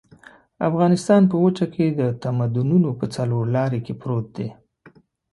[0.69, 4.49] افغانستان په وچه کې د تمدنونو په څلور لاري کې پروت دی.